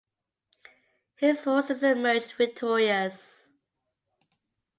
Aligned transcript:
His 1.17 1.41
forces 1.43 1.83
emerged 1.83 2.31
victorious. 2.33 3.53